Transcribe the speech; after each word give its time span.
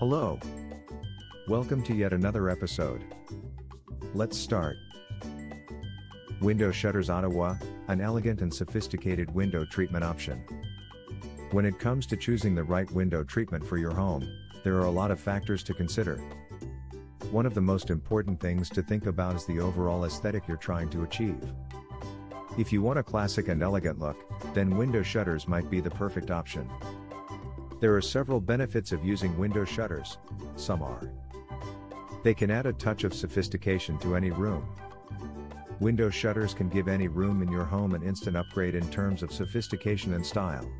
Hello. 0.00 0.40
Welcome 1.46 1.82
to 1.82 1.94
yet 1.94 2.14
another 2.14 2.48
episode. 2.48 3.04
Let's 4.14 4.34
start. 4.34 4.78
Window 6.40 6.72
Shutters 6.72 7.10
Ottawa, 7.10 7.56
an 7.88 8.00
elegant 8.00 8.40
and 8.40 8.50
sophisticated 8.50 9.30
window 9.34 9.66
treatment 9.66 10.02
option. 10.02 10.42
When 11.50 11.66
it 11.66 11.78
comes 11.78 12.06
to 12.06 12.16
choosing 12.16 12.54
the 12.54 12.64
right 12.64 12.90
window 12.92 13.22
treatment 13.22 13.62
for 13.66 13.76
your 13.76 13.92
home, 13.92 14.26
there 14.64 14.76
are 14.76 14.86
a 14.86 14.90
lot 14.90 15.10
of 15.10 15.20
factors 15.20 15.62
to 15.64 15.74
consider. 15.74 16.16
One 17.30 17.44
of 17.44 17.52
the 17.52 17.60
most 17.60 17.90
important 17.90 18.40
things 18.40 18.70
to 18.70 18.82
think 18.82 19.04
about 19.04 19.36
is 19.36 19.44
the 19.44 19.60
overall 19.60 20.06
aesthetic 20.06 20.48
you're 20.48 20.56
trying 20.56 20.88
to 20.92 21.02
achieve. 21.02 21.52
If 22.56 22.72
you 22.72 22.80
want 22.80 22.98
a 22.98 23.02
classic 23.02 23.48
and 23.48 23.62
elegant 23.62 23.98
look, 23.98 24.16
then 24.54 24.78
window 24.78 25.02
shutters 25.02 25.46
might 25.46 25.68
be 25.68 25.80
the 25.80 25.90
perfect 25.90 26.30
option. 26.30 26.70
There 27.80 27.96
are 27.96 28.02
several 28.02 28.42
benefits 28.42 28.92
of 28.92 29.06
using 29.06 29.38
window 29.38 29.64
shutters, 29.64 30.18
some 30.56 30.82
are. 30.82 31.10
They 32.22 32.34
can 32.34 32.50
add 32.50 32.66
a 32.66 32.74
touch 32.74 33.04
of 33.04 33.14
sophistication 33.14 33.98
to 34.00 34.14
any 34.14 34.30
room. 34.30 34.68
Window 35.80 36.10
shutters 36.10 36.52
can 36.52 36.68
give 36.68 36.88
any 36.88 37.08
room 37.08 37.42
in 37.42 37.50
your 37.50 37.64
home 37.64 37.94
an 37.94 38.02
instant 38.02 38.36
upgrade 38.36 38.74
in 38.74 38.86
terms 38.90 39.22
of 39.22 39.32
sophistication 39.32 40.12
and 40.12 40.24
style. 40.24 40.70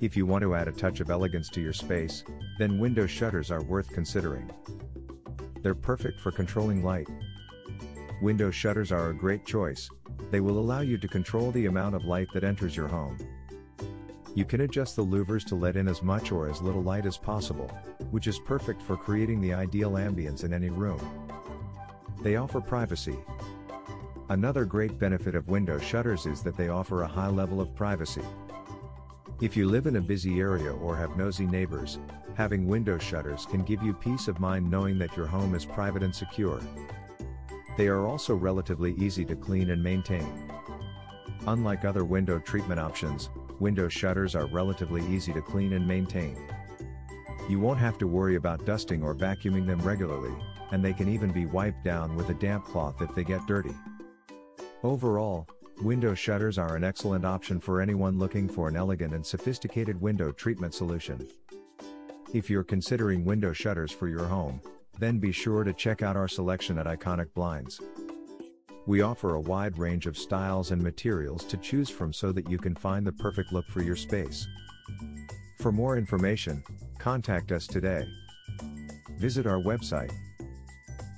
If 0.00 0.16
you 0.16 0.24
want 0.24 0.42
to 0.42 0.54
add 0.54 0.68
a 0.68 0.72
touch 0.72 1.00
of 1.00 1.10
elegance 1.10 1.48
to 1.48 1.60
your 1.60 1.72
space, 1.72 2.22
then 2.60 2.78
window 2.78 3.08
shutters 3.08 3.50
are 3.50 3.64
worth 3.64 3.90
considering. 3.90 4.48
They're 5.62 5.74
perfect 5.74 6.20
for 6.20 6.30
controlling 6.30 6.84
light. 6.84 7.08
Window 8.22 8.52
shutters 8.52 8.92
are 8.92 9.10
a 9.10 9.14
great 9.14 9.44
choice, 9.44 9.90
they 10.30 10.40
will 10.40 10.58
allow 10.58 10.80
you 10.80 10.96
to 10.98 11.08
control 11.08 11.50
the 11.50 11.66
amount 11.66 11.96
of 11.96 12.04
light 12.04 12.28
that 12.34 12.44
enters 12.44 12.76
your 12.76 12.86
home. 12.86 13.18
You 14.38 14.44
can 14.44 14.60
adjust 14.60 14.94
the 14.94 15.04
louvers 15.04 15.44
to 15.46 15.56
let 15.56 15.74
in 15.74 15.88
as 15.88 16.00
much 16.00 16.30
or 16.30 16.48
as 16.48 16.62
little 16.62 16.84
light 16.84 17.06
as 17.06 17.18
possible, 17.18 17.66
which 18.12 18.28
is 18.28 18.38
perfect 18.38 18.80
for 18.80 18.96
creating 18.96 19.40
the 19.40 19.52
ideal 19.52 19.94
ambience 19.94 20.44
in 20.44 20.52
any 20.52 20.70
room. 20.70 21.00
They 22.22 22.36
offer 22.36 22.60
privacy. 22.60 23.18
Another 24.28 24.64
great 24.64 24.96
benefit 24.96 25.34
of 25.34 25.48
window 25.48 25.80
shutters 25.80 26.24
is 26.24 26.40
that 26.44 26.56
they 26.56 26.68
offer 26.68 27.02
a 27.02 27.08
high 27.08 27.30
level 27.30 27.60
of 27.60 27.74
privacy. 27.74 28.22
If 29.40 29.56
you 29.56 29.68
live 29.68 29.88
in 29.88 29.96
a 29.96 30.00
busy 30.00 30.38
area 30.38 30.72
or 30.72 30.96
have 30.96 31.16
nosy 31.16 31.44
neighbors, 31.44 31.98
having 32.36 32.68
window 32.68 32.96
shutters 32.96 33.44
can 33.44 33.64
give 33.64 33.82
you 33.82 33.92
peace 33.92 34.28
of 34.28 34.38
mind 34.38 34.70
knowing 34.70 35.00
that 35.00 35.16
your 35.16 35.26
home 35.26 35.56
is 35.56 35.64
private 35.64 36.04
and 36.04 36.14
secure. 36.14 36.60
They 37.76 37.88
are 37.88 38.06
also 38.06 38.36
relatively 38.36 38.94
easy 38.98 39.24
to 39.24 39.34
clean 39.34 39.70
and 39.70 39.82
maintain. 39.82 40.32
Unlike 41.48 41.86
other 41.86 42.04
window 42.04 42.38
treatment 42.38 42.78
options, 42.78 43.30
window 43.58 43.88
shutters 43.88 44.34
are 44.34 44.44
relatively 44.48 45.02
easy 45.06 45.32
to 45.32 45.40
clean 45.40 45.72
and 45.72 45.88
maintain. 45.88 46.36
You 47.48 47.58
won't 47.58 47.78
have 47.78 47.96
to 47.98 48.06
worry 48.06 48.34
about 48.34 48.66
dusting 48.66 49.02
or 49.02 49.14
vacuuming 49.14 49.64
them 49.64 49.80
regularly, 49.80 50.34
and 50.72 50.84
they 50.84 50.92
can 50.92 51.08
even 51.08 51.32
be 51.32 51.46
wiped 51.46 51.82
down 51.82 52.14
with 52.16 52.28
a 52.28 52.34
damp 52.34 52.66
cloth 52.66 53.00
if 53.00 53.14
they 53.14 53.24
get 53.24 53.46
dirty. 53.46 53.74
Overall, 54.82 55.48
window 55.80 56.12
shutters 56.12 56.58
are 56.58 56.76
an 56.76 56.84
excellent 56.84 57.24
option 57.24 57.60
for 57.60 57.80
anyone 57.80 58.18
looking 58.18 58.46
for 58.46 58.68
an 58.68 58.76
elegant 58.76 59.14
and 59.14 59.24
sophisticated 59.24 59.98
window 59.98 60.30
treatment 60.30 60.74
solution. 60.74 61.26
If 62.34 62.50
you're 62.50 62.62
considering 62.62 63.24
window 63.24 63.54
shutters 63.54 63.90
for 63.90 64.06
your 64.06 64.26
home, 64.26 64.60
then 64.98 65.18
be 65.18 65.32
sure 65.32 65.64
to 65.64 65.72
check 65.72 66.02
out 66.02 66.14
our 66.14 66.28
selection 66.28 66.76
at 66.76 66.84
Iconic 66.84 67.32
Blinds. 67.32 67.80
We 68.86 69.02
offer 69.02 69.34
a 69.34 69.40
wide 69.40 69.78
range 69.78 70.06
of 70.06 70.16
styles 70.16 70.70
and 70.70 70.82
materials 70.82 71.44
to 71.44 71.56
choose 71.58 71.90
from 71.90 72.12
so 72.12 72.32
that 72.32 72.48
you 72.48 72.58
can 72.58 72.74
find 72.74 73.06
the 73.06 73.12
perfect 73.12 73.52
look 73.52 73.66
for 73.66 73.82
your 73.82 73.96
space. 73.96 74.46
For 75.60 75.72
more 75.72 75.98
information, 75.98 76.62
contact 76.98 77.52
us 77.52 77.66
today. 77.66 78.06
Visit 79.18 79.46
our 79.46 79.58
website 79.58 80.12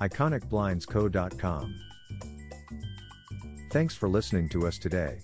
iconicblindsco.com. 0.01 1.81
Thanks 3.71 3.95
for 3.95 4.09
listening 4.09 4.49
to 4.49 4.67
us 4.67 4.79
today. 4.79 5.19